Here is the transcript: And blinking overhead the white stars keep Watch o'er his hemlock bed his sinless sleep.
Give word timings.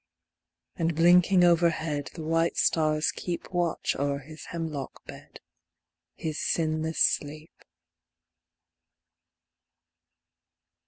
And 0.77 0.95
blinking 0.95 1.43
overhead 1.43 2.09
the 2.15 2.23
white 2.23 2.57
stars 2.57 3.11
keep 3.11 3.53
Watch 3.53 3.95
o'er 3.95 4.17
his 4.17 4.45
hemlock 4.45 5.05
bed 5.05 5.39
his 6.15 6.39
sinless 6.39 6.97
sleep. 6.97 7.53